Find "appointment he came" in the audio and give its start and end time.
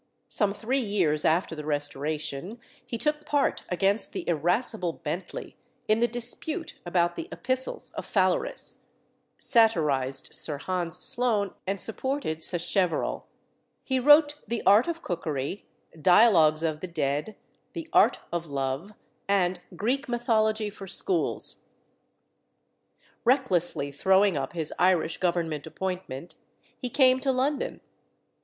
25.67-27.19